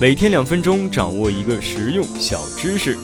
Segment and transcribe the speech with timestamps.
[0.00, 2.96] 每天两分钟，掌握一个实用小知识。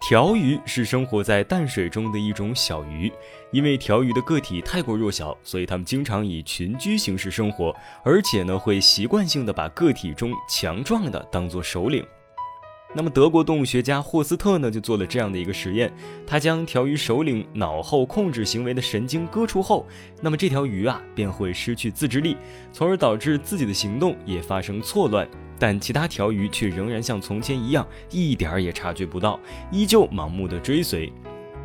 [0.00, 3.12] 条鱼是生活在淡水中的一种小鱼，
[3.50, 7.74] 因为条鱼的个体太过弱小，所以它们经常以群居形式生活，
[8.04, 12.06] 而且呢会习惯性的把个体中强壮的当做首领。
[12.92, 15.92] 那么德国动物学家霍斯特呢就做了这样的一个实验，
[16.26, 19.86] 他将条鱼首领脑后控制行为的神经割除后，
[20.20, 22.36] 那么这条鱼啊便会失去自制力，
[22.72, 25.28] 从而导致自己的行动也发生错乱。
[25.56, 29.38] 但其他条鱼却仍然像从前一样，一点儿也察觉不到，
[29.70, 31.12] 依旧盲目的追随。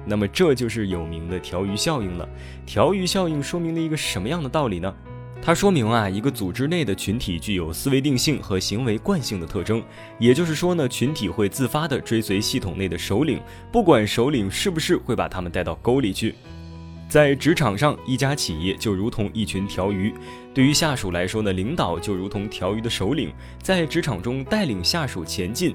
[0.06, 2.30] 那么这就是有名的条鱼效应了。
[2.66, 4.94] 条鱼效应说明了一个什么样的道理呢？
[5.46, 9.80] 它说明啊，一个组织内的群体具有思维定性和行为惯性的特征。
[10.18, 13.40] 也就是说呢，群体会自发地追随系统内的首领，
[13.72, 16.34] 不管首领是不是会把他们带到沟里去。
[17.08, 20.12] 在职场上，一家企业就如同一群条鱼。
[20.52, 25.74] 对于下属来说呢，领导就如同条鱼的首领，在职场中带领下属前进；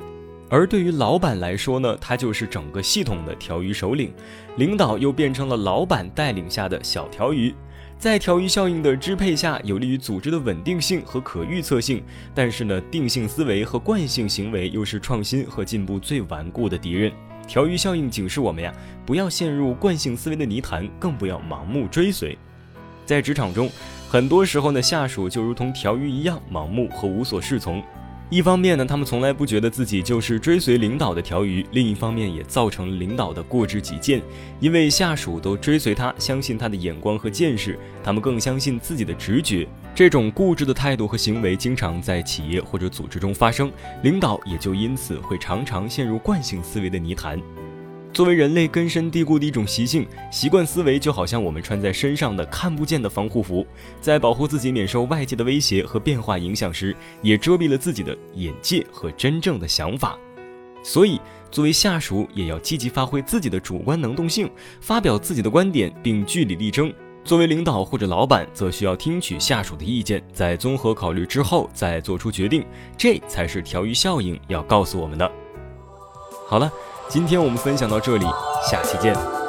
[0.49, 4.13] 而对于老板来说呢，他就是整个系统的条鱼首领，
[4.57, 7.55] 领导又变成了老板带领下的小条鱼。
[8.01, 12.03] 在条鱼效应的支配下，有利于组织的稳定性和可预测性。
[12.35, 17.13] 但是呢，定性思维和惯性行为又是创新和进步最顽固的敌人。
[17.47, 18.73] 条鱼效应警示我们呀，
[19.05, 22.39] 不要陷入惯性思维的泥潭，更不要盲目追随。
[23.05, 23.71] 在职场中，
[24.09, 27.85] 很多时候呢，下属就如同条鱼一样盲目和无所适从。
[28.31, 34.23] 一方面呢，他们从来不觉得自己就是追随领导的条鱼；另一方面，也造成了领导的过之己见，
[34.61, 39.67] 因为下属都追随他，相信他的眼光和见识，他们更相信自己的直觉。
[39.97, 43.69] 这种固执的态度和行为经常在企业或者组织中发生，
[44.05, 47.37] 领导也就因此会常常陷入惯性思维的泥潭。
[48.13, 53.65] 作为人类根深蒂固的一种习性，习惯思维就好像我们穿在身上的看不见的防护服，
[54.01, 60.19] 在保护自己免受外界的威胁和变化影响时，也遮蔽了自己的眼界和真正的想法。
[60.83, 61.21] 所以，
[61.53, 66.93] 作为下属也要积极发挥自己的主观能动性，发表自己的观点，并据理力争。
[67.23, 72.67] 作为领导或者老板，则需要听取下属的意见，在综合考虑之后再做出决定。
[72.99, 75.31] 这才是条鱼效应要告诉我们的。
[76.49, 76.71] 好了。
[77.11, 78.27] 今天我们分享到这里，
[78.71, 79.40] 下期见。